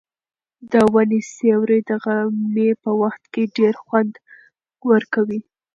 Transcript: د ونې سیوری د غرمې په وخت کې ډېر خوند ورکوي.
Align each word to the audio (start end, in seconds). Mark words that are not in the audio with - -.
د 0.71 0.73
ونې 0.93 1.21
سیوری 1.35 1.79
د 1.89 1.91
غرمې 2.03 2.69
په 2.83 2.91
وخت 3.01 3.23
کې 3.33 3.43
ډېر 3.57 3.73
خوند 3.83 4.13
ورکوي. 4.89 5.39